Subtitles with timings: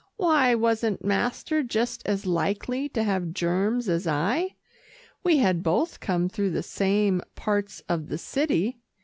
[0.17, 4.55] Why wasn't master just as likely to have germs as I.
[5.23, 8.79] We had both come through the same parts of the city.